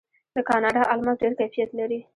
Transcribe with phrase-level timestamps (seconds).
[0.35, 1.99] د کاناډا الماس ډیر کیفیت لري.